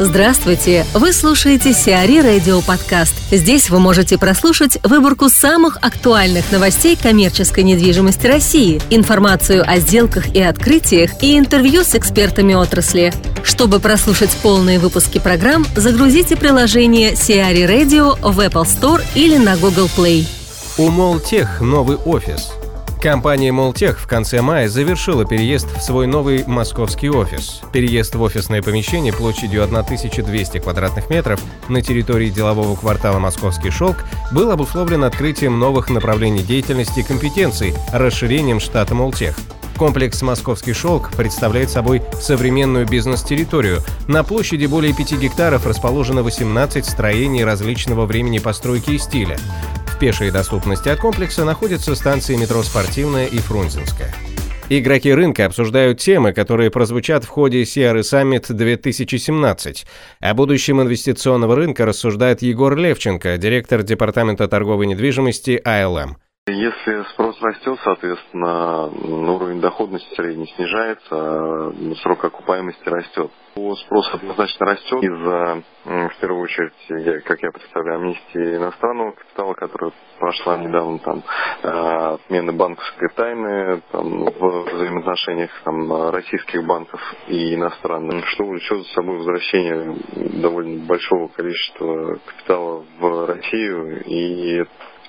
Здравствуйте! 0.00 0.84
Вы 0.92 1.12
слушаете 1.12 1.72
Сиари 1.72 2.18
Радио 2.18 2.60
Подкаст. 2.62 3.14
Здесь 3.30 3.70
вы 3.70 3.78
можете 3.78 4.18
прослушать 4.18 4.76
выборку 4.82 5.28
самых 5.28 5.76
актуальных 5.82 6.50
новостей 6.50 6.98
коммерческой 7.00 7.62
недвижимости 7.62 8.26
России, 8.26 8.82
информацию 8.90 9.62
о 9.64 9.78
сделках 9.78 10.34
и 10.34 10.42
открытиях 10.42 11.22
и 11.22 11.38
интервью 11.38 11.84
с 11.84 11.94
экспертами 11.94 12.54
отрасли. 12.54 13.12
Чтобы 13.44 13.78
прослушать 13.78 14.36
полные 14.42 14.80
выпуски 14.80 15.20
программ, 15.20 15.64
загрузите 15.76 16.34
приложение 16.34 17.14
Сиари 17.14 17.62
Radio 17.62 18.18
в 18.20 18.40
Apple 18.40 18.64
Store 18.64 19.00
или 19.14 19.36
на 19.36 19.56
Google 19.56 19.88
Play. 19.96 20.26
У 20.76 20.90
Молтех 20.90 21.60
новый 21.60 21.98
офис– 21.98 22.50
Компания 23.04 23.52
Молтех 23.52 24.00
в 24.00 24.06
конце 24.06 24.40
мая 24.40 24.66
завершила 24.66 25.26
переезд 25.26 25.68
в 25.76 25.82
свой 25.82 26.06
новый 26.06 26.42
московский 26.46 27.10
офис. 27.10 27.60
Переезд 27.70 28.14
в 28.14 28.22
офисное 28.22 28.62
помещение 28.62 29.12
площадью 29.12 29.62
1200 29.62 30.60
квадратных 30.60 31.10
метров 31.10 31.38
на 31.68 31.82
территории 31.82 32.30
делового 32.30 32.74
квартала 32.76 33.18
«Московский 33.18 33.68
шелк» 33.68 33.98
был 34.32 34.50
обусловлен 34.50 35.04
открытием 35.04 35.58
новых 35.58 35.90
направлений 35.90 36.42
деятельности 36.42 37.00
и 37.00 37.02
компетенций, 37.02 37.74
расширением 37.92 38.58
штата 38.58 38.94
Молтех. 38.94 39.36
Комплекс 39.76 40.22
«Московский 40.22 40.72
шелк» 40.72 41.10
представляет 41.14 41.68
собой 41.68 42.02
современную 42.18 42.88
бизнес-территорию. 42.88 43.80
На 44.08 44.24
площади 44.24 44.64
более 44.64 44.94
5 44.94 45.20
гектаров 45.20 45.66
расположено 45.66 46.22
18 46.22 46.86
строений 46.86 47.44
различного 47.44 48.06
времени 48.06 48.38
постройки 48.38 48.92
и 48.92 48.98
стиля. 48.98 49.36
В 49.94 49.98
пешей 49.98 50.32
доступности 50.32 50.88
от 50.88 50.98
комплекса 50.98 51.44
находятся 51.44 51.94
станции 51.94 52.34
метро 52.34 52.64
«Спортивная» 52.64 53.26
и 53.26 53.38
«Фрунзенская». 53.38 54.12
Игроки 54.68 55.14
рынка 55.14 55.46
обсуждают 55.46 56.00
темы, 56.00 56.32
которые 56.32 56.72
прозвучат 56.72 57.22
в 57.22 57.28
ходе 57.28 57.62
CRE 57.62 58.00
Summit 58.00 58.52
2017. 58.52 59.86
О 60.18 60.34
будущем 60.34 60.82
инвестиционного 60.82 61.54
рынка 61.54 61.86
рассуждает 61.86 62.42
Егор 62.42 62.74
Левченко, 62.76 63.38
директор 63.38 63.84
Департамента 63.84 64.48
торговой 64.48 64.86
недвижимости 64.86 65.60
АЛМ. 65.64 66.16
Если 66.46 67.02
спрос 67.14 67.40
растет, 67.40 67.78
соответственно, 67.82 68.88
уровень 69.34 69.62
доходности 69.62 70.14
средний 70.14 70.46
снижается, 70.48 71.08
а 71.10 71.72
срок 72.02 72.22
окупаемости 72.22 72.86
растет. 72.86 73.30
Спрос 73.54 74.12
однозначно 74.12 74.66
растет 74.66 75.02
из-за, 75.04 75.62
в 75.84 76.20
первую 76.20 76.42
очередь, 76.42 77.24
как 77.24 77.42
я 77.42 77.50
представляю, 77.50 78.00
амнистии 78.00 78.56
иностранного 78.56 79.12
капитала, 79.12 79.54
которая 79.54 79.92
прошла 80.18 80.58
недавно, 80.58 80.98
там, 80.98 81.22
э, 81.62 81.68
отмены 82.16 82.52
банковской 82.52 83.08
тайны 83.16 83.80
там, 83.90 84.24
в 84.24 84.70
взаимоотношениях 84.70 85.50
там, 85.64 86.10
российских 86.10 86.66
банков 86.66 87.00
и 87.26 87.54
иностранных, 87.54 88.26
что 88.28 88.44
влечет 88.44 88.82
за 88.82 88.92
собой 88.92 89.16
возвращение 89.16 89.96
довольно 90.42 90.84
большого 90.84 91.28
количества 91.28 92.18
капитала 92.26 92.84
в 92.98 93.26
Россию, 93.28 94.04
и 94.04 94.64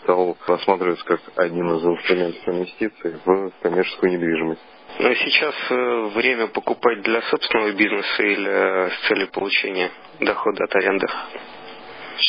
стал 0.06 0.38
рассматриваться 0.48 1.04
как 1.06 1.20
один 1.36 1.68
из 1.76 1.84
инструментов 1.84 2.48
инвестиций 2.48 3.16
в 3.26 3.52
коммерческую 3.62 4.14
недвижимость. 4.14 4.62
Но 5.00 5.14
сейчас 5.16 5.56
э, 5.70 6.06
время 6.16 6.48
покупать 6.48 7.02
для 7.02 7.22
собственного 7.24 7.74
бизнеса 7.74 8.24
или 8.24 8.50
э, 8.50 8.90
с 8.92 9.08
целью 9.08 9.28
получения 9.30 9.92
дохода 10.22 10.64
от 10.64 10.76
аренды? 10.76 11.08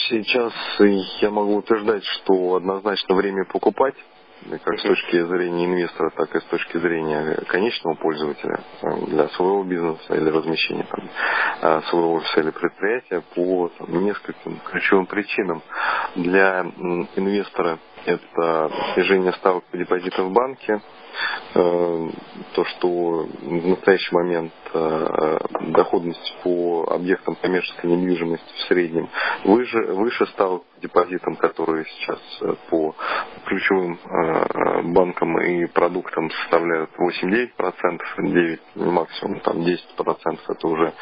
Сейчас 0.08 0.52
я 1.20 1.30
могу 1.30 1.56
утверждать, 1.56 2.04
что 2.04 2.56
однозначно 2.56 3.14
время 3.14 3.44
покупать 3.44 3.94
как 4.64 4.78
с 4.78 4.82
точки 4.82 5.22
зрения 5.24 5.66
инвестора, 5.66 6.10
так 6.10 6.34
и 6.34 6.40
с 6.40 6.44
точки 6.44 6.78
зрения 6.78 7.36
конечного 7.48 7.94
пользователя 7.94 8.60
для 9.06 9.28
своего 9.30 9.64
бизнеса 9.64 10.14
или 10.14 10.28
размещения 10.28 10.86
там, 10.90 11.08
а, 11.62 11.82
своего 11.82 12.14
офиса 12.14 12.40
или 12.40 12.50
предприятия 12.50 13.22
по 13.34 13.70
там, 13.78 14.04
нескольким 14.04 14.60
ключевым 14.64 15.06
причинам. 15.06 15.62
Для 16.14 16.62
инвестора 17.16 17.78
это 18.04 18.70
снижение 18.94 19.32
ставок 19.34 19.64
по 19.64 19.76
депозитам 19.76 20.28
в 20.28 20.32
банке, 20.32 20.80
э, 21.54 22.08
то, 22.54 22.64
что 22.64 22.88
в 22.88 23.66
настоящий 23.68 24.14
момент 24.14 24.52
э, 24.72 25.38
доходность 25.72 26.36
по 26.42 26.86
объектам 26.90 27.34
коммерческой 27.36 27.90
недвижимости 27.90 28.52
в 28.54 28.60
среднем 28.68 29.08
выше, 29.44 29.78
выше 29.78 30.26
ставок 30.26 30.62
депозитам, 30.86 31.36
которые 31.36 31.84
сейчас 31.84 32.20
э, 32.42 32.54
по 32.70 32.94
ключевым 33.46 33.98
банкам 34.92 35.38
и 35.40 35.66
продуктам 35.66 36.30
составляют 36.30 36.90
8-9%, 36.98 37.98
9 38.18 38.60
максимум 38.76 39.40
там 39.40 39.58
10% 39.58 40.38
это 40.48 40.68
уже 40.68 40.92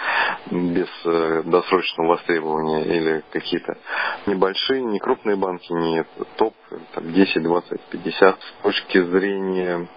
без 0.51 1.45
досрочного 1.45 2.09
востребования 2.09 2.85
или 2.85 3.25
какие-то 3.33 3.77
небольшие, 4.27 4.83
не 4.83 4.99
крупные 4.99 5.37
банки, 5.37 5.73
не 5.73 6.05
топ 6.37 6.55
там, 6.95 7.13
10, 7.13 7.43
20, 7.43 7.81
50. 7.91 8.41
С 8.41 8.63
точки 8.63 9.03
зрения 9.03 9.89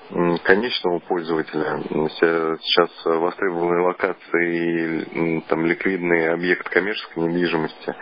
конечного 0.43 0.99
пользователя, 0.99 1.81
сейчас 1.89 2.89
востребованные 3.05 3.85
локации 3.85 5.41
там, 5.47 5.65
ликвидный 5.65 6.33
объект 6.33 6.67
коммерческой 6.69 7.23
недвижимости 7.23 7.95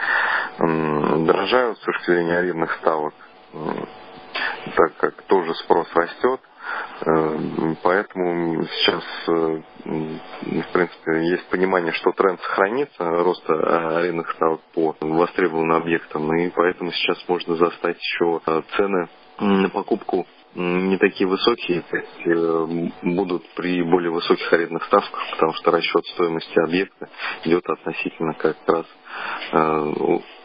дорожают 0.58 1.78
с 1.78 1.82
точки 1.82 2.12
зрения 2.12 2.38
арендных 2.38 2.72
ставок, 2.82 3.14
так 4.76 4.98
как 4.98 5.22
тоже 5.24 5.54
спрос 5.56 5.88
растет. 5.94 6.40
Э, 7.02 7.76
поэтому 7.84 8.64
сейчас, 8.66 9.04
э, 9.28 9.62
в 9.84 10.72
принципе, 10.74 11.28
есть 11.30 11.48
понимание, 11.50 11.92
что 11.94 12.12
тренд 12.12 12.42
сохранится, 12.42 13.04
роста 13.04 13.54
э, 13.54 13.98
арендных 13.98 14.32
ставок 14.32 14.62
по 14.74 14.96
востребованным 15.00 15.78
объектам, 15.78 16.34
и 16.36 16.50
поэтому 16.50 16.92
сейчас 16.92 17.24
можно 17.28 17.56
застать 17.56 17.98
еще 18.00 18.42
цены 18.78 19.10
на 19.40 19.70
покупку 19.70 20.26
не 20.56 20.98
такие 20.98 21.28
высокие, 21.28 21.82
то 21.82 21.98
есть 21.98 23.04
будут 23.04 23.44
при 23.56 23.84
более 23.84 24.10
высоких 24.10 24.54
арендных 24.54 24.86
ставках, 24.86 25.20
потому 25.32 25.52
что 25.52 25.72
расчет 25.72 26.06
стоимости 26.14 26.58
объекта 26.64 27.10
идет 27.44 27.70
относительно 27.70 28.34
как 28.36 28.56
раз 28.66 28.86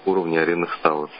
уровня 0.04 0.40
арендных 0.42 0.74
ставок. 0.76 1.10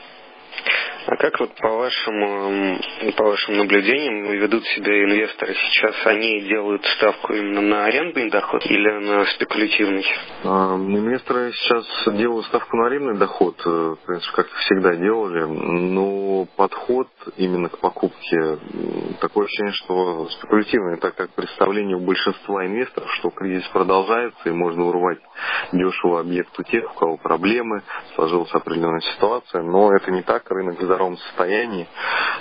А 1.07 1.15
как 1.15 1.39
вот 1.39 1.55
по 1.55 1.69
вашим, 1.69 2.79
по 3.17 3.23
вашим 3.23 3.57
наблюдениям 3.57 4.31
ведут 4.33 4.63
себя 4.67 5.03
инвесторы 5.03 5.55
сейчас? 5.55 5.95
Они 6.05 6.41
делают 6.41 6.85
ставку 6.97 7.33
именно 7.33 7.61
на 7.61 7.85
арендный 7.85 8.29
доход 8.29 8.63
или 8.67 8.89
на 8.99 9.25
спекулятивный? 9.25 10.05
А, 10.43 10.75
инвесторы 10.75 11.53
сейчас 11.53 12.15
делают 12.15 12.45
ставку 12.47 12.77
на 12.77 12.85
арендный 12.85 13.17
доход, 13.17 13.59
э, 13.65 13.69
в 13.69 14.05
принципе, 14.05 14.35
как 14.35 14.47
всегда 14.51 14.95
делали, 14.95 15.43
но 15.43 16.45
подход 16.55 17.07
именно 17.37 17.69
к 17.69 17.79
покупке 17.79 18.59
такое 19.19 19.45
ощущение, 19.45 19.73
что 19.73 20.29
спекулятивный, 20.29 20.97
так 20.97 21.15
как 21.15 21.31
представление 21.31 21.97
у 21.97 22.01
большинства 22.05 22.65
инвесторов, 22.65 23.11
что 23.15 23.31
кризис 23.31 23.67
продолжается 23.69 24.49
и 24.49 24.51
можно 24.51 24.85
урвать 24.85 25.19
дешево 25.71 26.19
объект 26.19 26.57
у 26.59 26.63
тех, 26.63 26.91
у 26.91 26.99
кого 26.99 27.17
проблемы, 27.17 27.83
сложилась 28.15 28.53
определенная 28.53 29.01
ситуация, 29.01 29.61
но 29.63 29.93
это 29.95 30.11
не 30.11 30.21
так, 30.21 30.49
рынок 30.49 30.79
в 30.79 30.83
здоровом 30.83 31.17
состоянии. 31.17 31.87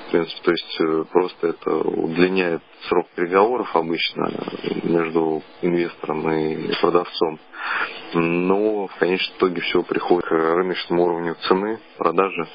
В 0.09 0.11
принципе, 0.11 0.43
то 0.43 0.51
есть 0.51 0.81
э, 0.81 1.05
просто 1.13 1.47
это 1.49 1.71
удлиняет 1.71 2.63
срок 2.89 3.07
переговоров 3.15 3.75
обычно 3.75 4.31
между 4.83 5.43
инвестором 5.63 6.31
и 6.31 6.73
продавцом. 6.81 7.39
Но 8.15 8.87
в 8.87 8.95
конечном 8.97 9.37
итоге 9.39 9.61
все 9.61 9.83
приходит 9.83 10.29
к 10.29 10.33
рыночному 10.33 11.05
уровню 11.05 11.37
цены, 11.47 11.79
продажи. 11.97 12.47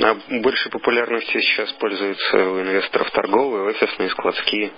А 0.00 0.14
большей 0.42 0.70
популярностью 0.70 1.40
сейчас 1.40 1.72
пользуются 1.72 2.36
у 2.36 2.60
инвесторов 2.60 3.10
торговые, 3.10 3.64
офисные, 3.64 4.10
складские 4.10 4.72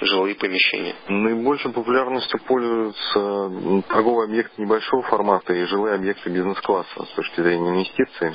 жилые 0.00 0.34
помещения? 0.34 0.94
Наибольшей 1.08 1.72
популярностью 1.72 2.40
пользуются 2.46 3.84
торговые 3.88 4.26
объекты 4.26 4.62
небольшого 4.62 5.02
формата 5.04 5.52
и 5.52 5.64
жилые 5.64 5.94
объекты 5.94 6.30
бизнес-класса 6.30 7.04
с 7.04 7.14
точки 7.14 7.40
зрения 7.40 7.70
инвестиций. 7.70 8.32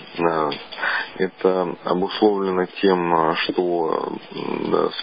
Это 1.18 1.75
обусловлено 1.86 2.66
тем, 2.81 3.36
что 3.36 4.18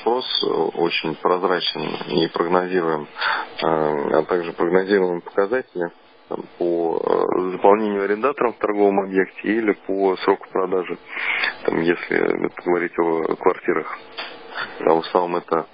спрос 0.01 0.45
очень 0.75 1.15
прозрачен 1.17 1.83
и 2.09 2.29
прогнозируем, 2.29 3.07
а 3.63 4.23
также 4.25 4.53
прогнозируемые 4.53 5.23
показатели 5.23 5.91
по 6.59 7.01
э, 7.03 7.51
заполнению 7.53 8.05
арендатором 8.05 8.53
в 8.53 8.59
торговом 8.59 9.01
объекте 9.01 9.49
или 9.49 9.73
по 9.87 10.17
сроку 10.17 10.47
продажи, 10.51 10.99
там, 11.65 11.81
если 11.81 12.51
говорить 12.65 12.93
о 12.99 13.35
квартирах. 13.37 13.99
А 14.81 14.95
в 14.95 14.99
основном 14.99 15.37
это 15.37 15.67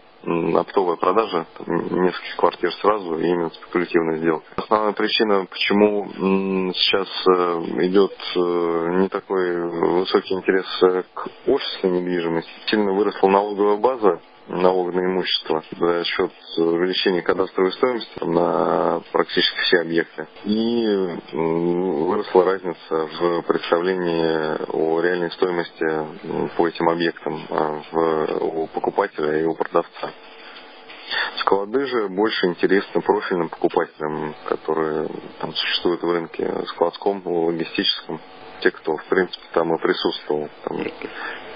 оптовая 0.57 0.97
продажа, 0.97 1.47
несколько 1.67 2.37
квартир 2.37 2.73
сразу, 2.75 3.19
и 3.19 3.27
именно 3.27 3.51
спекулятивная 3.51 4.19
сделка. 4.19 4.47
Основная 4.57 4.93
причина, 4.93 5.47
почему 5.51 6.73
сейчас 6.75 7.09
э, 7.27 7.87
идет 7.87 8.13
э, 8.37 9.01
не 9.01 9.09
такой 9.09 10.01
высокий 10.01 10.35
интерес 10.35 10.67
к 11.15 11.29
офисной 11.47 12.01
недвижимости, 12.01 12.51
сильно 12.67 12.93
выросла 12.93 13.29
налоговая 13.29 13.77
база 13.77 14.21
налог 14.49 14.95
на 14.95 15.01
имущество 15.01 15.63
за 15.79 16.05
счет 16.05 16.33
увеличения 16.57 17.23
кадастровой 17.23 17.73
стоимости 17.73 18.25
на 18.25 19.03
практически 19.13 19.59
все 19.61 19.81
объекты. 19.81 20.27
И 20.45 21.19
выросла 21.33 22.45
разница 22.45 22.79
в 22.91 23.43
представлении 23.43 24.71
о 24.73 25.01
реальной 25.01 25.31
стоимости 25.33 26.57
по 26.57 26.69
этим 26.69 26.89
объектам 26.89 27.47
а, 27.51 27.81
у 28.41 28.67
покупателя 28.69 29.41
и 29.41 29.45
у 29.45 29.55
продавца. 29.55 30.11
Склады 31.41 31.87
же 31.87 32.09
больше 32.09 32.47
интересны 32.47 33.01
профильным 33.01 33.49
покупателям, 33.49 34.35
которые 34.47 35.09
там 35.41 35.55
существуют 35.55 36.03
в 36.03 36.11
рынке 36.11 36.51
складском, 36.69 37.23
логистическом. 37.25 38.21
Те, 38.65 38.71
кто, 38.71 38.97
в 38.97 39.05
принципе, 39.11 39.45
там 39.53 39.75
и 39.75 39.79
присутствовал. 39.79 40.49
Там, 40.65 40.79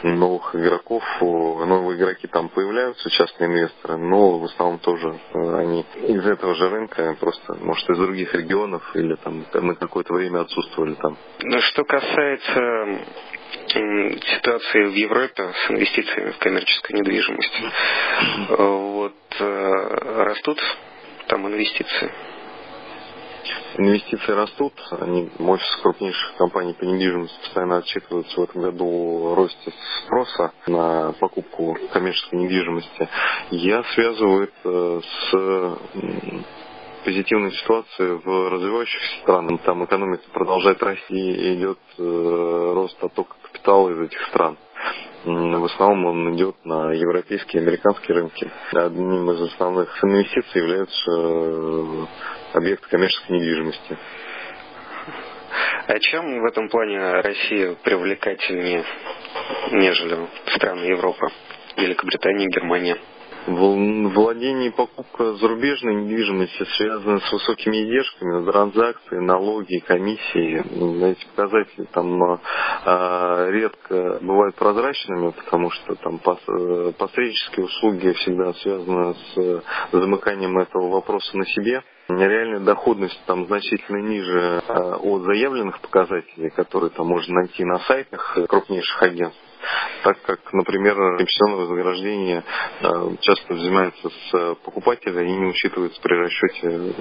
новых 0.02 0.54
игроков, 0.54 1.02
новые 1.22 1.98
игроки 1.98 2.26
там 2.26 2.50
появляются, 2.50 3.08
частные 3.08 3.48
инвесторы, 3.48 3.96
но 3.96 4.38
в 4.38 4.44
основном 4.44 4.78
тоже 4.78 5.08
э, 5.08 5.56
они 5.56 5.86
из 6.06 6.26
этого 6.26 6.54
же 6.54 6.68
рынка, 6.68 7.16
просто, 7.18 7.54
может, 7.54 7.88
из 7.88 7.96
других 7.96 8.34
регионов 8.34 8.82
или 8.94 9.14
там 9.16 9.46
на 9.54 9.74
какое-то 9.74 10.12
время 10.12 10.40
отсутствовали 10.40 10.96
там. 10.96 11.16
Ну, 11.40 11.60
что 11.62 11.84
касается 11.84 13.00
ситуации 14.36 14.84
в 14.84 14.94
Европе 14.94 15.50
с 15.66 15.70
инвестициями 15.70 16.32
в 16.32 16.38
коммерческую 16.38 17.00
недвижимость, 17.00 17.62
вот 18.50 19.14
э, 19.40 20.24
растут 20.24 20.60
там 21.26 21.48
инвестиции? 21.48 22.27
Инвестиции 23.76 24.32
растут, 24.32 24.72
они, 24.90 25.30
офисы 25.38 25.82
крупнейших 25.82 26.36
компаний 26.36 26.74
по 26.74 26.84
недвижимости 26.84 27.38
постоянно 27.42 27.76
отчитываются 27.78 28.40
в 28.40 28.44
этом 28.44 28.62
году 28.62 29.32
о 29.32 29.34
росте 29.36 29.72
спроса 30.02 30.52
на 30.66 31.12
покупку 31.20 31.76
коммерческой 31.92 32.40
недвижимости. 32.40 33.08
Я 33.50 33.84
связываю 33.94 34.48
это 34.48 35.00
с 35.00 35.78
позитивной 37.04 37.52
ситуацией 37.52 38.20
в 38.22 38.48
развивающихся 38.50 39.22
странах. 39.22 39.60
Там 39.62 39.84
экономика 39.84 40.24
продолжает 40.32 40.82
расти 40.82 41.14
и 41.14 41.54
идет 41.54 41.78
э, 41.96 42.72
рост 42.74 43.02
оттока 43.02 43.34
капитала 43.42 43.90
из 43.90 44.00
этих 44.00 44.20
стран. 44.26 44.58
В 45.28 45.64
основном 45.64 46.06
он 46.06 46.36
идет 46.36 46.56
на 46.64 46.92
европейские 46.92 47.62
и 47.62 47.66
американские 47.66 48.16
рынки. 48.16 48.50
Одним 48.72 49.30
из 49.30 49.52
основных 49.52 50.02
инвестиций 50.02 50.62
является 50.62 51.10
э, 51.10 52.06
объект 52.54 52.86
коммерческой 52.86 53.32
недвижимости. 53.32 53.98
А 55.86 55.98
чем 55.98 56.40
в 56.40 56.44
этом 56.46 56.68
плане 56.68 57.20
Россия 57.20 57.74
привлекательнее, 57.82 58.84
нежели 59.72 60.18
страны 60.54 60.84
Европы, 60.84 61.28
Великобритания, 61.76 62.46
Германия? 62.46 62.96
Владение 63.48 64.68
и 64.68 64.72
покупка 64.72 65.32
зарубежной 65.36 65.94
недвижимости 65.94 66.64
связаны 66.76 67.18
с 67.20 67.32
высокими 67.32 67.82
издержками 67.82 68.44
транзакции, 68.44 69.16
налоги, 69.16 69.78
комиссии. 69.78 71.12
Эти 71.12 71.26
показатели 71.34 71.86
там 71.92 72.40
а, 72.84 73.48
редко 73.50 74.18
бывают 74.20 74.54
прозрачными, 74.56 75.30
потому 75.30 75.70
что 75.70 75.94
там 75.94 76.18
посреднические 76.18 77.64
услуги 77.64 78.12
всегда 78.12 78.52
связаны 78.54 79.14
с 79.14 79.62
замыканием 79.92 80.58
этого 80.58 80.90
вопроса 80.90 81.34
на 81.36 81.46
себе. 81.46 81.82
Реальная 82.08 82.60
доходность 82.60 83.20
там 83.26 83.46
значительно 83.46 83.98
ниже 83.98 84.62
а, 84.66 84.96
от 84.96 85.22
заявленных 85.24 85.80
показателей, 85.80 86.48
которые 86.50 86.90
там 86.90 87.06
можно 87.06 87.34
найти 87.34 87.64
на 87.64 87.78
сайтах 87.80 88.38
крупнейших 88.48 89.02
агентств 89.02 89.42
так 90.02 90.20
как, 90.22 90.52
например, 90.52 90.94
комиссионное 91.16 91.56
вознаграждение 91.56 92.44
э, 92.80 92.86
часто 93.20 93.54
взимается 93.54 94.08
с 94.08 94.54
покупателя 94.64 95.22
и 95.22 95.30
не 95.30 95.46
учитывается 95.46 96.00
при 96.00 96.14
расчете 96.14 96.94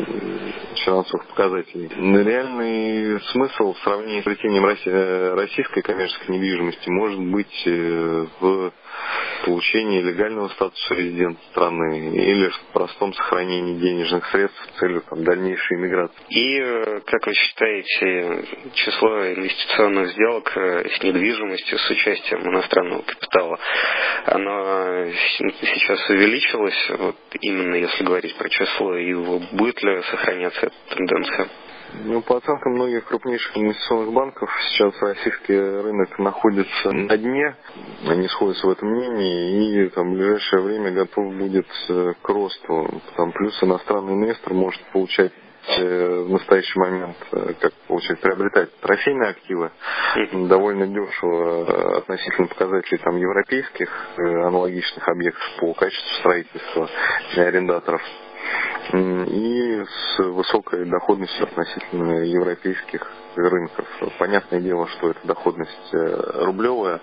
финансовых 0.83 1.27
показателей. 1.27 1.89
Реальный 1.89 3.21
смысл 3.31 3.73
в 3.73 3.79
сравнении 3.79 4.21
с 4.21 4.23
приобретением 4.23 4.65
э, 4.65 5.33
российской 5.35 5.81
коммерческой 5.81 6.31
недвижимости 6.31 6.89
может 6.89 7.19
быть 7.19 7.63
э, 7.67 8.25
в 8.39 8.71
получении 9.47 10.01
легального 10.01 10.49
статуса 10.49 10.93
резидента 10.93 11.39
страны 11.51 12.09
или 12.09 12.49
в 12.49 12.59
простом 12.73 13.13
сохранении 13.13 13.79
денежных 13.79 14.25
средств 14.27 14.61
с 14.61 14.79
целью 14.79 15.01
там, 15.09 15.23
дальнейшей 15.23 15.77
иммиграции. 15.77 16.17
И, 16.29 17.01
как 17.05 17.25
вы 17.25 17.33
считаете, 17.33 18.43
число 18.73 19.25
инвестиционных 19.33 20.09
сделок 20.11 20.51
с 20.51 21.01
недвижимостью 21.01 21.79
с 21.79 21.89
участием 21.89 22.41
иностранного 22.41 23.03
капитала, 23.03 23.57
оно 24.25 25.05
сейчас 25.61 26.09
увеличилось, 26.09 26.89
вот 26.97 27.17
именно 27.39 27.75
если 27.75 28.03
говорить 28.03 28.35
про 28.35 28.49
число, 28.49 28.97
и 28.97 29.13
будет 29.53 29.81
ли 29.81 30.01
сохраняться 30.11 30.65
эта 30.65 30.95
тенденция? 30.95 31.47
Ну, 31.93 32.21
по 32.21 32.37
оценкам 32.37 32.73
многих 32.73 33.05
крупнейших 33.05 33.57
инвестиционных 33.57 34.13
банков, 34.13 34.49
сейчас 34.69 34.93
российский 35.01 35.57
рынок 35.57 36.19
находится 36.19 36.91
на 36.91 37.17
дне, 37.17 37.55
они 38.07 38.27
сходятся 38.27 38.67
в 38.67 38.71
этом 38.71 38.89
мнении, 38.89 39.85
и 39.85 39.89
там, 39.89 40.11
в 40.11 40.15
ближайшее 40.15 40.61
время 40.61 40.91
готов 40.91 41.33
будет 41.33 41.67
э, 41.89 42.13
к 42.21 42.29
росту. 42.29 43.01
Там, 43.15 43.31
плюс 43.31 43.61
иностранный 43.63 44.13
инвестор 44.13 44.53
может 44.53 44.81
получать 44.91 45.31
Э, 45.67 46.23
в 46.25 46.29
настоящий 46.29 46.79
момент, 46.79 47.17
э, 47.33 47.53
как 47.59 47.73
получается, 47.87 48.23
приобретать 48.23 48.79
трофейные 48.79 49.31
активы. 49.31 49.71
Довольно 50.47 50.87
дешево 50.87 51.97
относительно 51.97 52.47
показателей 52.47 53.01
там, 53.03 53.17
европейских 53.17 53.89
аналогичных 54.17 55.07
объектов 55.09 55.43
по 55.59 55.73
качеству 55.73 56.19
строительства 56.19 56.89
для 57.33 57.43
арендаторов 57.47 58.01
и 58.93 59.83
с 59.83 60.19
высокой 60.19 60.85
доходностью 60.85 61.43
относительно 61.43 62.23
европейских 62.23 63.07
рынков. 63.35 63.85
Понятное 64.17 64.61
дело, 64.61 64.87
что 64.87 65.11
эта 65.11 65.27
доходность 65.27 65.93
рублевая, 65.93 67.01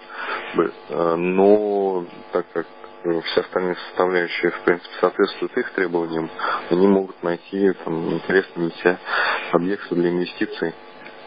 но 0.97 2.07
так 2.33 2.47
как 2.53 2.67
все 3.05 3.41
остальные 3.43 3.77
составляющие, 3.89 4.51
в 4.51 4.61
принципе, 4.61 4.91
соответствуют 5.01 5.57
их 5.59 5.71
требованиям, 5.73 6.31
они 6.71 6.87
могут 6.87 7.23
найти 7.23 7.73
там, 7.85 8.15
интересные 8.15 8.69
для 8.69 8.79
себя 8.79 8.99
объекты 9.53 9.95
для 9.95 10.11
инвестиций. 10.11 10.73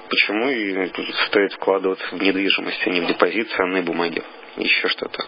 Почему 0.09 0.49
и 0.49 0.91
стоит 1.27 1.53
вкладываться 1.53 2.15
в 2.15 2.21
недвижимость, 2.21 2.81
а 2.85 2.89
не 2.89 3.01
в 3.01 3.07
депозит, 3.07 3.49
ценные 3.51 3.83
бумаги? 3.83 4.23
Еще 4.55 4.87
что-то? 4.87 5.23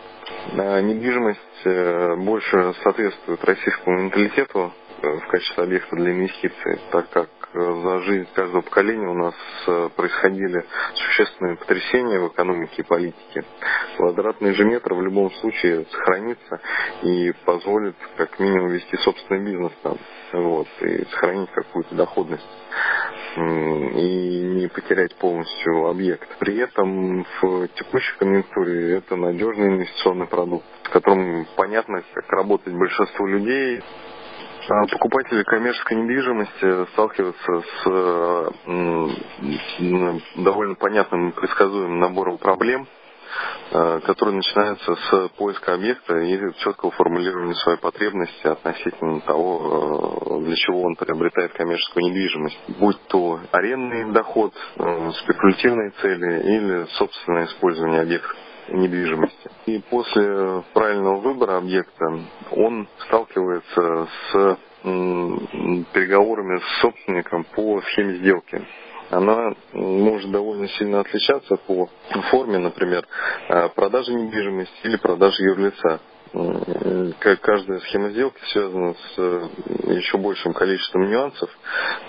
Недвижимость 0.54 1.40
э, 1.66 2.16
больше 2.16 2.74
соответствует 2.82 3.44
российскому 3.44 4.04
менталитету 4.04 4.72
э, 4.72 4.89
в 5.02 5.28
качестве 5.28 5.64
объекта 5.64 5.96
для 5.96 6.12
инвестиций, 6.12 6.80
так 6.92 7.10
как 7.10 7.30
за 7.54 8.02
жизнь 8.02 8.28
каждого 8.34 8.62
поколения 8.62 9.08
у 9.08 9.16
нас 9.16 9.34
э, 9.68 9.90
происходили 9.96 10.64
существенные 10.94 11.56
потрясения 11.58 12.20
в 12.20 12.28
экономике 12.28 12.76
и 12.78 12.84
политике. 12.84 13.44
Квадратный 13.98 14.54
же 14.54 14.66
метр 14.66 14.94
в 14.94 15.02
любом 15.02 15.32
случае 15.32 15.86
сохранится 15.90 16.62
и 17.02 17.34
позволит 17.46 17.96
как 18.18 18.40
минимум 18.40 18.70
вести 18.70 18.98
собственный 18.98 19.44
бизнес 19.44 19.72
там, 19.82 19.98
вот, 20.34 20.68
и 20.82 21.06
сохранить 21.06 21.50
какую-то 21.52 21.96
доходность 21.96 22.48
и 23.36 24.42
не 24.56 24.68
потерять 24.68 25.16
полностью 25.16 25.88
объект. 25.88 26.28
При 26.40 26.58
этом 26.58 27.26
в 27.42 27.68
текущей 27.70 28.18
конъюнктуре 28.18 28.98
это 28.98 29.16
надежный 29.16 29.68
инвестиционный 29.70 30.28
продукт, 30.28 30.66
с 30.84 30.90
которым 30.90 31.48
понятно, 31.56 32.04
как 32.14 32.30
работать 32.32 32.74
большинству 32.74 33.28
людей, 33.28 33.82
покупатели 34.92 35.44
коммерческой 35.44 35.98
недвижимости 35.98 36.92
сталкиваются 36.94 37.64
с 37.84 38.00
довольно 40.36 40.76
понятным 40.76 41.30
и 41.30 41.34
предсказуемым 41.34 42.00
набором 42.00 42.38
проблем, 42.38 42.88
э, 43.72 44.00
который 44.06 44.36
начинается 44.36 44.96
с 44.96 45.30
поиска 45.38 45.74
объекта 45.74 46.18
и 46.20 46.54
четкого 46.60 46.92
формулирования 46.92 47.56
своей 47.56 47.80
потребности 47.80 48.48
относительно 48.48 49.22
того, 49.22 50.40
э, 50.42 50.46
для 50.46 50.56
чего 50.56 50.84
он 50.84 50.96
приобретает 50.96 51.54
коммерческую 51.54 52.06
недвижимость. 52.06 52.60
Будь 52.80 53.00
то 53.08 53.40
арендный 53.52 54.12
доход, 54.12 54.54
э, 54.78 55.12
спекулятивные 55.24 55.92
цели 56.02 56.42
или 56.44 56.86
собственное 56.98 57.46
использование 57.46 58.02
объекта 58.02 58.36
недвижимости. 58.72 59.50
И 59.66 59.80
после 59.90 60.64
правильного 60.74 61.20
выбора 61.20 61.58
объекта 61.58 62.20
он 62.52 62.88
сталкивается 63.08 64.08
с 64.32 64.58
переговорами 65.94 66.60
с 66.60 66.82
собственником 66.82 67.44
по 67.56 67.82
схеме 67.82 68.18
сделки. 68.18 68.62
Она 69.10 69.54
может 69.74 70.32
довольно 70.32 70.68
сильно 70.68 71.00
отличаться 71.00 71.58
по 71.58 71.90
форме, 72.30 72.60
например, 72.60 73.06
э, 73.50 73.70
продажи 73.70 74.14
недвижимости 74.14 74.74
или 74.84 74.98
продажи 74.98 75.44
юрлица. 75.44 76.00
Каждая 76.32 77.80
схема 77.80 78.10
сделки 78.10 78.40
связана 78.52 78.94
с 78.94 79.18
э, 79.18 79.48
еще 79.94 80.18
большим 80.18 80.54
количеством 80.54 81.10
нюансов, 81.10 81.50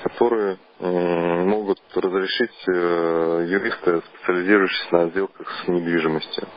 которые 0.03 0.59
могут 0.81 1.79
разрешить 1.95 2.69
э, 2.69 3.47
юристы, 3.49 4.03
специализирующиеся 4.15 4.95
на 4.95 5.11
сделках 5.11 5.51
с 5.51 5.69
недвижимостью. 5.69 6.49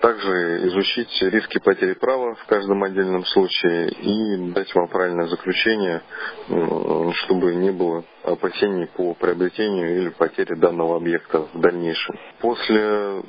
Также 0.00 0.68
изучить 0.68 1.22
риски 1.22 1.58
потери 1.58 1.94
права 1.94 2.34
в 2.34 2.46
каждом 2.46 2.82
отдельном 2.84 3.24
случае 3.26 3.88
и 3.90 4.52
дать 4.52 4.74
вам 4.74 4.88
правильное 4.88 5.26
заключение, 5.26 6.02
чтобы 6.46 7.54
не 7.54 7.70
было 7.70 8.04
опасений 8.24 8.86
по 8.86 9.14
приобретению 9.14 10.00
или 10.00 10.08
потере 10.10 10.56
данного 10.56 10.96
объекта 10.96 11.46
в 11.52 11.60
дальнейшем. 11.60 12.16
После 12.40 13.22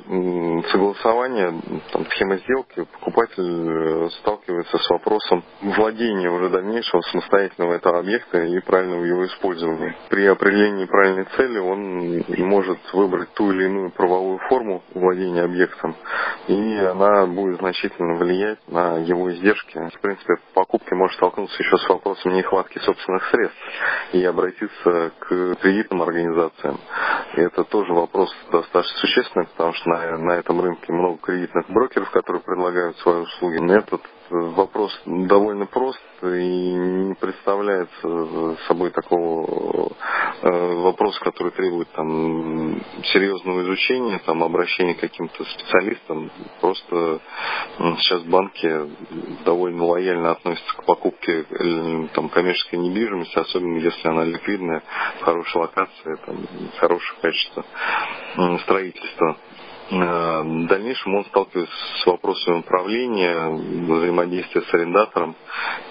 согласования 0.70 1.54
там, 1.92 2.06
схемы 2.10 2.38
сделки 2.38 2.86
покупатель 2.92 4.06
э, 4.06 4.10
сталкивается 4.20 4.78
с 4.78 4.90
вопросом 4.90 5.44
владения 5.62 6.30
уже 6.30 6.48
дальнейшего 6.50 7.00
самостоятельного 7.02 7.74
этого 7.74 7.98
объекта 8.00 8.44
и 8.44 8.60
правильного 8.60 9.04
его 9.04 9.26
использования. 9.26 9.96
При 10.08 10.26
определении 10.26 10.84
правильной 10.84 11.26
цели 11.36 11.58
он 11.58 12.24
может 12.46 12.78
выбрать 12.92 13.32
ту 13.34 13.52
или 13.52 13.64
иную 13.64 13.90
правовую 13.90 14.38
форму 14.48 14.82
владения 14.94 15.42
объектом, 15.42 15.96
и 16.48 16.59
она 16.60 17.26
будет 17.26 17.58
значительно 17.58 18.16
влиять 18.16 18.58
на 18.68 18.98
его 18.98 19.32
издержки. 19.32 19.78
В 19.96 20.00
принципе, 20.00 20.34
покупки 20.54 20.94
может 20.94 21.16
столкнуться 21.16 21.62
еще 21.62 21.76
с 21.78 21.88
вопросом 21.88 22.34
нехватки 22.34 22.78
собственных 22.78 23.24
средств 23.30 23.58
и 24.12 24.24
обратиться 24.24 25.12
к 25.18 25.54
кредитным 25.56 26.02
организациям. 26.02 26.78
И 27.36 27.40
это 27.40 27.64
тоже 27.64 27.92
вопрос 27.92 28.34
достаточно 28.50 28.98
существенный, 28.98 29.46
потому 29.46 29.72
что 29.74 29.88
на, 29.88 30.18
на 30.18 30.32
этом 30.32 30.60
рынке 30.60 30.92
много 30.92 31.18
кредитных 31.18 31.68
брокеров, 31.70 32.10
которые 32.10 32.42
предлагают 32.42 32.96
свои 32.98 33.20
услуги. 33.22 33.60
Этот 33.70 34.02
вопрос 34.30 34.92
довольно 35.04 35.66
прост 35.66 36.00
и 36.22 36.26
не 36.72 37.14
представляет 37.14 37.88
собой 38.68 38.90
такого 38.90 39.92
э, 40.42 40.74
вопроса, 40.82 41.20
который 41.20 41.52
требует 41.52 41.88
там 41.92 42.80
серьезного 43.04 43.62
изучения, 43.62 44.20
там 44.24 44.42
обращения 44.42 44.94
к 44.94 45.00
каким-то 45.00 45.44
специалистам. 45.44 46.30
Просто 46.60 47.20
сейчас 47.98 48.22
банки 48.22 48.70
довольно 49.44 49.84
лояльно 49.84 50.32
относятся 50.32 50.76
к 50.76 50.84
покупке 50.84 51.46
э, 51.48 52.08
там, 52.14 52.28
коммерческой 52.28 52.76
недвижимости, 52.76 53.38
особенно 53.38 53.78
если 53.78 54.08
она 54.08 54.24
ликвидная, 54.24 54.82
в 55.20 55.24
хорошей 55.24 55.58
локации, 55.58 56.16
там, 56.26 56.46
хорошее 56.78 57.18
качество 57.20 57.64
строительства. 58.62 59.36
Э, 59.90 60.42
в 60.42 60.66
дальнейшем 60.68 61.16
он 61.16 61.24
сталкивается 61.26 61.74
с 62.00 62.06
вопросами 62.06 62.58
управления, 62.58 63.48
взаимодействия 63.48 64.62
с 64.62 64.74
арендатором 64.74 65.34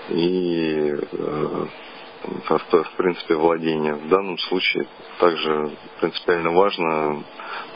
и 0.09 0.95
э, 1.11 1.65
в 2.49 2.91
принципе 2.97 3.35
владения. 3.35 3.95
В 3.95 4.07
данном 4.07 4.37
случае 4.37 4.87
также 5.19 5.71
принципиально 5.99 6.51
важно 6.51 7.23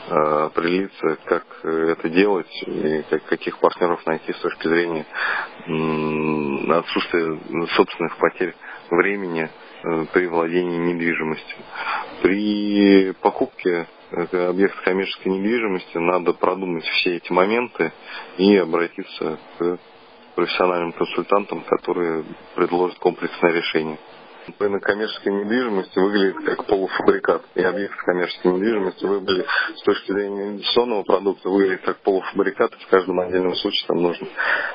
э, 0.08 0.14
определиться, 0.46 1.18
как 1.26 1.44
это 1.62 2.08
делать 2.08 2.62
и 2.66 3.02
каких 3.28 3.58
партнеров 3.58 4.04
найти 4.06 4.32
с 4.32 4.38
точки 4.38 4.68
зрения 4.68 5.06
отсутствия 6.70 7.38
собственных 7.76 8.16
потерь 8.16 8.54
времени 8.90 9.48
при 10.12 10.26
владении 10.26 10.92
недвижимостью. 10.92 11.56
При 12.22 13.12
покупке 13.20 13.86
объект 14.14 14.80
коммерческой 14.82 15.28
недвижимости, 15.28 15.98
надо 15.98 16.32
продумать 16.32 16.84
все 16.84 17.16
эти 17.16 17.32
моменты 17.32 17.92
и 18.38 18.56
обратиться 18.56 19.38
к 19.58 19.78
профессиональным 20.34 20.92
консультантам, 20.92 21.62
которые 21.62 22.24
предложат 22.54 22.98
комплексное 22.98 23.52
решение. 23.52 23.98
Рынок 24.58 24.82
коммерческой 24.82 25.32
недвижимости 25.32 25.98
выглядит 25.98 26.44
как 26.44 26.66
полуфабрикат, 26.66 27.42
и 27.54 27.62
объект 27.62 27.96
коммерческой 27.96 28.52
недвижимости 28.52 29.04
выглядит 29.04 29.46
с 29.74 29.82
точки 29.82 30.12
зрения 30.12 30.48
инвестиционного 30.48 31.02
продукта 31.02 31.48
выглядит 31.48 31.80
как 31.82 31.98
полуфабрикат, 32.02 32.74
и 32.74 32.84
в 32.84 32.88
каждом 32.88 33.20
отдельном 33.20 33.54
случае 33.54 33.86
там 33.86 34.02
нужно 34.02 34.26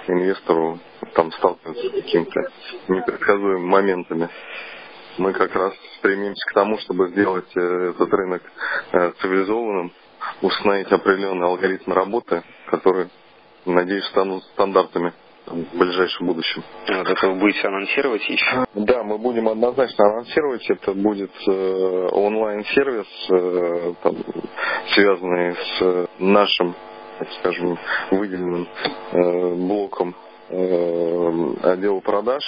инвестору 0.08 0.80
там 1.14 1.32
сталкиваться 1.34 1.88
с 1.88 1.92
какими-то 1.92 2.40
непредсказуемыми 2.88 3.66
моментами 3.66 4.30
мы 5.18 5.34
как 5.34 5.54
раз 5.56 5.74
стремимся 5.98 6.46
к 6.50 6.54
тому, 6.54 6.78
чтобы 6.80 7.10
сделать 7.10 7.50
э, 7.56 7.92
этот 7.96 8.14
рынок 8.14 8.42
э, 8.92 9.12
цивилизованным, 9.22 9.92
установить 10.42 10.92
определенный 10.92 11.48
алгоритм 11.48 11.92
работы, 11.92 12.44
которые, 12.68 13.10
надеюсь, 13.66 14.06
станут 14.06 14.44
стандартами 14.54 15.14
в 15.46 15.78
ближайшем 15.78 16.28
будущем. 16.28 16.64
Вот 16.88 17.08
это 17.08 17.28
вы 17.28 17.36
будете 17.36 17.68
анонсировать 17.68 18.28
еще? 18.30 18.66
Да, 18.76 19.04
мы 19.04 19.18
будем 19.18 19.48
однозначно 19.48 20.06
анонсировать. 20.06 20.70
Это 20.70 20.94
будет 20.94 21.32
э, 21.48 22.10
онлайн-сервис, 22.12 23.08
э, 23.32 23.94
там, 24.04 24.16
связанный 24.94 25.56
с 25.56 26.08
нашим, 26.20 26.76
так 27.18 27.28
скажем, 27.40 27.78
выделенным 28.12 28.68
э, 29.12 29.56
блоком 29.56 30.16
э, 30.50 31.54
отдела 31.64 32.00
продаж 32.02 32.44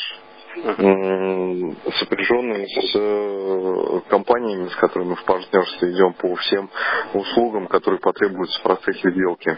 сопряженные 1.99 2.67
с 2.67 2.95
э, 2.95 4.01
компаниями, 4.09 4.67
с 4.67 4.75
которыми 4.75 5.15
в 5.15 5.23
партнерстве 5.23 5.91
идем 5.91 6.13
по 6.13 6.35
всем 6.35 6.69
услугам, 7.13 7.67
которые 7.67 7.99
потребуются 7.99 8.59
в 8.59 8.63
процессе 8.63 9.11
сделки 9.11 9.57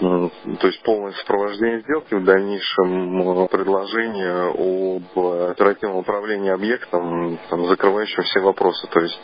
то 0.00 0.66
есть 0.66 0.82
полное 0.82 1.12
сопровождение 1.12 1.80
сделки, 1.82 2.14
в 2.14 2.24
дальнейшем 2.24 3.48
предложение 3.48 4.50
об 4.50 5.18
оперативном 5.50 5.98
управлении 5.98 6.50
объектом, 6.50 7.38
там, 7.48 7.66
закрывающим 7.66 8.22
все 8.24 8.40
вопросы. 8.40 8.86
То 8.88 9.00
есть 9.00 9.18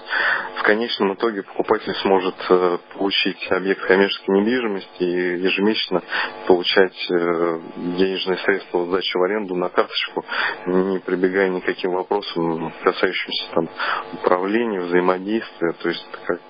в 0.57 0.63
конечном 0.63 1.15
итоге 1.15 1.43
покупатель 1.43 1.95
сможет 2.03 2.35
э, 2.49 2.79
получить 2.97 3.51
объект 3.51 3.85
коммерческой 3.87 4.41
недвижимости 4.41 5.03
и 5.03 5.43
ежемесячно 5.43 6.03
получать 6.47 7.11
э, 7.11 7.61
денежные 7.77 8.39
средства 8.39 8.87
сдачи 8.87 9.17
в 9.17 9.23
аренду 9.23 9.57
на 9.57 9.69
карточку, 9.69 10.25
не 10.67 10.99
прибегая 10.99 11.49
ни 11.49 11.61
к 11.61 11.65
каким 11.65 11.93
вопросам, 11.93 12.73
касающимся 12.85 13.45
там, 13.55 13.69
управления, 14.13 14.81
взаимодействия. 14.81 15.73
То 15.83 15.89
есть 15.89 16.07
как 16.27 16.41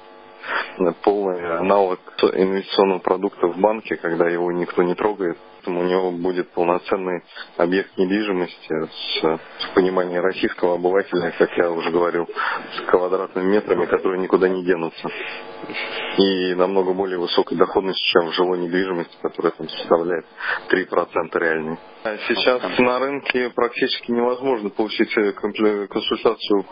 полный 1.02 1.58
аналог 1.58 2.00
инвестиционного 2.22 2.98
продукта 2.98 3.46
в 3.46 3.58
банке, 3.58 3.96
когда 3.96 4.28
его 4.28 4.50
никто 4.52 4.82
не 4.82 4.94
трогает. 4.94 5.38
У 5.68 5.84
него 5.84 6.10
будет 6.10 6.50
полноценный 6.50 7.22
объект 7.56 7.96
недвижимости 7.96 8.72
с, 8.86 9.20
с 9.20 9.74
пониманием 9.74 10.22
российского 10.22 10.74
обывателя, 10.74 11.32
как 11.38 11.50
я 11.56 11.70
уже 11.70 11.90
говорил, 11.90 12.28
с 12.76 12.90
квадратными 12.90 13.52
метрами, 13.52 13.86
которые 13.86 14.20
никуда 14.20 14.48
не 14.48 14.64
денутся. 14.64 15.08
И 16.18 16.54
намного 16.54 16.92
более 16.92 17.18
высокой 17.18 17.56
доходностью, 17.56 18.04
чем 18.12 18.30
в 18.30 18.34
жилой 18.34 18.58
недвижимости, 18.58 19.16
которая 19.22 19.52
там 19.52 19.68
составляет 19.68 20.26
3% 20.70 21.38
реальной. 21.38 21.78
Сейчас 22.28 22.62
на 22.78 22.98
рынке 22.98 23.50
практически 23.50 24.10
невозможно 24.10 24.70
получить 24.70 25.14
э, 25.18 25.32
консультацию 25.32 26.64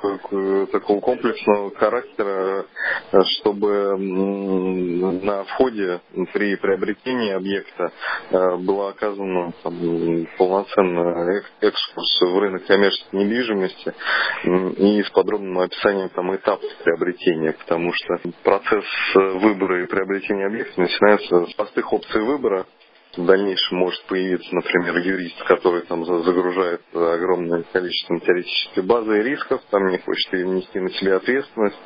такого 0.73 1.01
комплексного 1.01 1.75
характера, 1.75 2.65
чтобы 3.13 3.97
на 3.99 5.45
входе 5.45 6.01
при 6.33 6.57
приобретении 6.57 7.33
объекта 7.33 7.93
э, 8.31 8.57
была 8.79 8.91
оказана 8.91 9.53
там, 9.65 10.27
полноценный 10.39 11.43
экскурс 11.61 12.21
в 12.21 12.39
рынок 12.39 12.65
коммерческой 12.67 13.17
недвижимости 13.17 13.93
и 14.45 15.03
с 15.03 15.11
подробным 15.11 15.59
описанием 15.59 16.09
там, 16.11 16.35
этапов 16.37 16.71
приобретения, 16.85 17.53
потому 17.53 17.93
что 17.93 18.21
процесс 18.45 18.85
выбора 19.15 19.83
и 19.83 19.87
приобретения 19.87 20.47
объекта 20.47 20.81
начинается 20.81 21.47
с 21.47 21.55
простых 21.55 21.93
опций 21.93 22.23
выбора, 22.23 22.67
в 23.17 23.25
дальнейшем 23.25 23.79
может 23.79 24.03
появиться, 24.05 24.55
например, 24.55 24.99
юрист, 24.99 25.43
который 25.45 25.83
там 25.83 26.05
загружает 26.05 26.83
огромное 26.93 27.65
количество 27.73 28.21
теоретической 28.21 28.83
базы 28.83 29.21
и 29.21 29.23
рисков, 29.23 29.61
там 29.71 29.89
не 29.89 29.99
хочет 29.99 30.33
нести 30.33 30.79
на 30.79 30.91
себя 30.91 31.17
ответственность. 31.17 31.79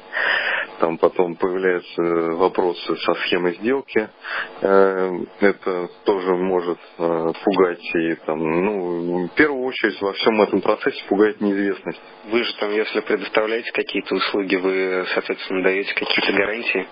Там 0.81 0.99
потом 0.99 1.37
появляются 1.37 2.03
вопросы 2.03 2.97
со 2.97 3.15
схемой 3.15 3.55
сделки. 3.55 4.09
Э, 4.63 5.11
это 5.41 5.89
тоже 6.05 6.35
может 6.35 6.79
э, 6.99 7.33
пугать 7.45 7.95
и 7.95 8.15
там, 8.27 8.39
ну, 8.39 9.27
в 9.29 9.35
первую 9.35 9.65
очередь 9.65 10.01
во 10.01 10.13
всем 10.15 10.43
этом 10.43 10.61
процессе 10.61 11.05
пугает 11.09 11.41
неизвестность. 11.41 12.01
Вы 12.31 12.43
же 12.43 12.55
там, 12.57 12.73
если 12.73 13.01
предоставляете 13.01 13.71
какие-то 13.73 14.15
услуги, 14.17 14.57
вы, 14.57 15.07
соответственно, 15.15 15.63
даете 15.63 15.95
какие-то 15.95 16.33
гарантии 16.33 16.87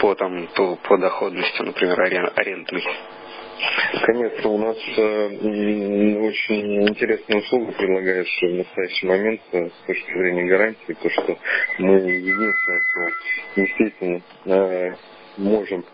по, 0.00 0.14
там, 0.14 0.48
по, 0.54 0.76
по 0.76 0.98
доходности, 0.98 1.62
например, 1.62 2.00
арендной? 2.34 2.82
Конечно, 4.06 4.50
у 4.50 4.58
нас 4.58 4.76
э, 4.96 5.26
очень 6.18 6.88
интересная 6.88 7.38
услуга 7.38 7.72
предлагается 7.72 8.46
в 8.46 8.54
настоящий 8.54 9.06
момент 9.06 9.40
э, 9.52 9.68
с 9.68 9.86
точки 9.86 10.12
зрения 10.12 10.44
гарантии, 10.44 10.92
то 11.00 11.10
что 11.10 11.38
мы 11.78 11.94
единственное, 11.98 12.80
кто 12.80 13.00
действительно 13.56 14.22
э, 14.46 14.94
можем 15.36 15.84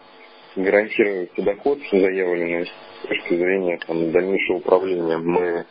гарантировать 0.62 1.30
доход 1.36 1.78
заявленный 1.90 2.66
с 2.66 3.06
точки 3.08 3.34
зрения 3.36 3.78
там, 3.86 4.10
дальнейшего 4.10 4.56
управления. 4.56 5.18
Мы 5.18 5.66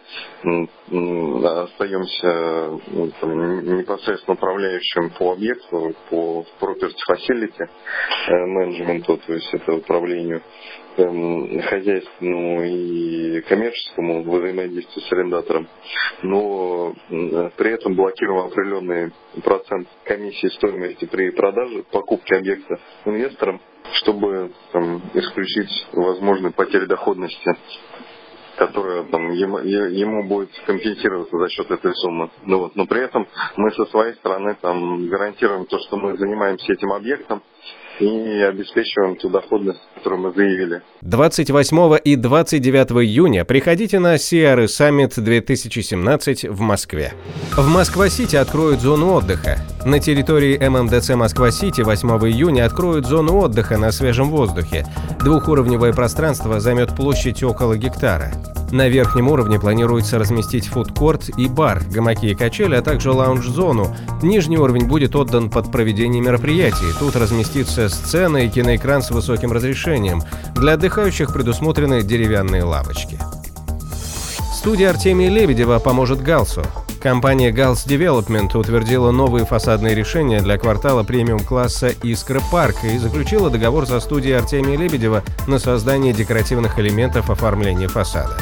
остаемся 1.43 2.79
ну, 2.87 3.11
там, 3.19 3.77
непосредственно 3.77 4.35
управляющим 4.35 5.09
по 5.11 5.33
объекту, 5.33 5.93
по 6.09 6.45
property 6.59 6.93
facility 7.09 7.67
менеджменту, 8.29 9.17
то 9.17 9.33
есть 9.33 9.53
это 9.53 9.73
управлению 9.73 10.41
эм, 10.97 11.61
хозяйственному 11.61 12.63
и 12.63 13.41
коммерческому 13.41 14.23
взаимодействию 14.23 15.05
с 15.05 15.11
арендатором, 15.11 15.67
но 16.23 16.93
при 17.09 17.71
этом 17.73 17.95
блокируем 17.95 18.45
определенный 18.45 19.11
процент 19.43 19.87
комиссии 20.05 20.47
стоимости 20.47 21.05
при 21.05 21.31
продаже, 21.31 21.83
покупке 21.91 22.35
объекта 22.35 22.79
инвесторам, 23.05 23.61
чтобы 23.93 24.51
там, 24.71 25.01
исключить 25.13 25.87
возможные 25.93 26.51
потери 26.51 26.85
доходности 26.85 27.55
которая 28.57 29.03
там, 29.03 29.31
ему, 29.31 29.59
ему 29.59 30.27
будет 30.27 30.49
компенсироваться 30.65 31.37
за 31.37 31.49
счет 31.49 31.69
этой 31.69 31.93
суммы. 31.93 32.31
Ну, 32.43 32.57
вот, 32.59 32.75
но 32.75 32.85
при 32.87 33.01
этом 33.01 33.27
мы 33.55 33.71
со 33.71 33.85
своей 33.85 34.15
стороны 34.15 34.57
там, 34.59 35.07
гарантируем 35.07 35.65
то, 35.65 35.77
что 35.79 35.97
мы 35.97 36.17
занимаемся 36.17 36.73
этим 36.73 36.91
объектом, 36.91 37.43
и 37.99 38.41
обеспечиваем 38.41 39.15
ту 39.15 39.29
доходность, 39.29 39.79
которую 39.95 40.21
мы 40.21 40.33
заявили. 40.33 40.81
28 41.01 41.97
и 42.03 42.15
29 42.15 42.91
июня 43.03 43.45
приходите 43.45 43.99
на 43.99 44.15
Sierra 44.15 44.65
Summit 44.65 45.19
2017 45.19 46.45
в 46.49 46.59
Москве. 46.59 47.13
В 47.55 47.67
Москва-Сити 47.67 48.35
откроют 48.35 48.81
зону 48.81 49.13
отдыха. 49.13 49.57
На 49.85 49.99
территории 49.99 50.57
ММДЦ 50.57 51.11
Москва-Сити 51.11 51.81
8 51.81 52.09
июня 52.27 52.65
откроют 52.65 53.05
зону 53.05 53.37
отдыха 53.37 53.77
на 53.77 53.91
свежем 53.91 54.29
воздухе. 54.29 54.85
Двухуровневое 55.19 55.93
пространство 55.93 56.59
займет 56.59 56.95
площадь 56.95 57.43
около 57.43 57.77
гектара. 57.77 58.31
На 58.71 58.89
верхнем 58.89 59.29
уровне 59.29 59.59
планируется 59.59 60.19
разместить 60.19 60.67
фудкорт 60.67 61.29
и 61.37 61.47
бар, 61.47 61.83
гамаки 61.89 62.27
и 62.27 62.35
качели, 62.35 62.75
а 62.75 62.81
также 62.81 63.11
лаунж-зону. 63.11 63.95
Нижний 64.21 64.57
уровень 64.57 64.87
будет 64.87 65.15
отдан 65.15 65.49
под 65.49 65.71
проведение 65.71 66.21
мероприятий. 66.21 66.93
Тут 66.99 67.15
разместится 67.15 67.87
сцена 67.87 68.37
и 68.37 68.49
киноэкран 68.49 69.01
с 69.01 69.11
высоким 69.11 69.51
разрешением. 69.51 70.21
Для 70.55 70.73
отдыхающих 70.73 71.31
предусмотрены 71.31 72.01
деревянные 72.01 72.63
лавочки. 72.63 73.17
Студия 74.67 74.89
Артемия 74.89 75.29
Лебедева 75.29 75.79
поможет 75.79 76.21
Галсу. 76.21 76.61
Компания 77.01 77.51
Gals 77.51 77.87
Development 77.87 78.53
утвердила 78.57 79.11
новые 79.11 79.45
фасадные 79.45 79.95
решения 79.95 80.41
для 80.41 80.57
квартала 80.57 81.03
премиум-класса 81.03 81.93
«Искра 82.03 82.41
Парк» 82.51 82.75
и 82.83 82.97
заключила 82.97 83.49
договор 83.49 83.87
со 83.87 84.01
студией 84.01 84.35
Артемия 84.35 84.77
Лебедева 84.77 85.23
на 85.47 85.57
создание 85.57 86.11
декоративных 86.11 86.77
элементов 86.79 87.29
оформления 87.29 87.87
фасада. 87.87 88.35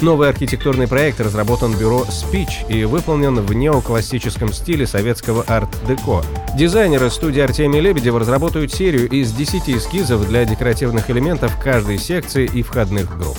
Новый 0.00 0.30
архитектурный 0.30 0.88
проект 0.88 1.20
разработан 1.20 1.74
бюро 1.76 2.06
Speech 2.08 2.70
и 2.70 2.86
выполнен 2.86 3.34
в 3.34 3.52
неоклассическом 3.52 4.54
стиле 4.54 4.86
советского 4.86 5.42
арт-деко. 5.42 6.22
Дизайнеры 6.56 7.10
студии 7.10 7.42
Артемия 7.42 7.82
Лебедева 7.82 8.18
разработают 8.18 8.72
серию 8.72 9.10
из 9.10 9.30
10 9.30 9.68
эскизов 9.68 10.26
для 10.26 10.46
декоративных 10.46 11.10
элементов 11.10 11.52
каждой 11.62 11.98
секции 11.98 12.46
и 12.50 12.62
входных 12.62 13.14
групп. 13.18 13.36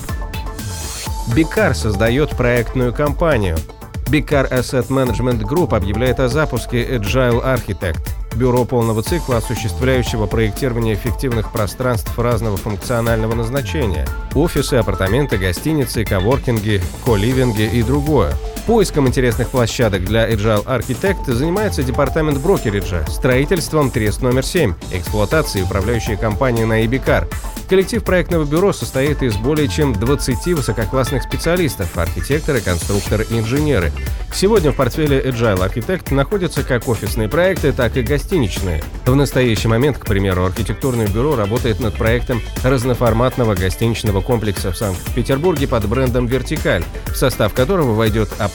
Бикар 1.35 1.75
создает 1.75 2.31
проектную 2.31 2.93
компанию. 2.93 3.57
Бикар 4.09 4.45
Asset 4.45 4.87
Management 4.87 5.41
Group 5.41 5.75
объявляет 5.75 6.19
о 6.19 6.29
запуске 6.29 6.85
Agile 6.85 7.43
Architect– 7.43 7.99
бюро 8.37 8.63
полного 8.63 9.01
цикла, 9.01 9.37
осуществляющего 9.37 10.27
проектирование 10.27 10.93
эффективных 10.93 11.51
пространств 11.51 12.17
разного 12.17 12.55
функционального 12.55 13.35
назначения, 13.35 14.07
офисы, 14.35 14.75
апартаменты, 14.75 15.37
гостиницы, 15.37 16.05
коворкинги, 16.05 16.81
коливинги 17.03 17.63
и 17.63 17.83
другое. 17.83 18.33
Поиском 18.67 19.07
интересных 19.07 19.47
площадок 19.47 20.03
для 20.03 20.29
Agile 20.29 20.65
Architect 20.65 21.31
занимается 21.31 21.83
департамент 21.83 22.37
брокериджа, 22.39 23.07
строительством 23.07 23.89
Трест 23.89 24.21
номер 24.21 24.43
7, 24.43 24.73
эксплуатацией 24.91 25.63
управляющей 25.63 26.17
компании 26.17 26.65
на 26.65 26.83
Ibikar. 26.83 27.33
Коллектив 27.69 28.03
проектного 28.03 28.45
бюро 28.45 28.71
состоит 28.73 29.23
из 29.23 29.35
более 29.37 29.67
чем 29.69 29.93
20 29.93 30.47
высококлассных 30.47 31.23
специалистов– 31.23 31.89
архитекторы, 31.97 32.59
конструкторы 32.61 33.25
и 33.29 33.39
инженеры. 33.39 33.91
Сегодня 34.33 34.71
в 34.71 34.75
портфеле 34.75 35.21
Agile 35.21 35.65
Architect 35.65 36.13
находятся 36.13 36.63
как 36.63 36.87
офисные 36.87 37.27
проекты, 37.27 37.73
так 37.73 37.97
и 37.97 38.03
гостиничные. 38.03 38.83
В 39.05 39.15
настоящий 39.15 39.67
момент, 39.67 39.97
к 39.97 40.05
примеру, 40.05 40.45
архитектурное 40.45 41.07
бюро 41.07 41.35
работает 41.35 41.79
над 41.79 41.95
проектом 41.95 42.41
разноформатного 42.63 43.55
гостиничного 43.55 44.21
комплекса 44.21 44.71
в 44.71 44.77
Санкт-Петербурге 44.77 45.67
под 45.67 45.87
брендом 45.87 46.25
«Вертикаль», 46.27 46.83
в 47.07 47.15
состав 47.15 47.53
которого 47.53 47.95
войдет 47.95 48.29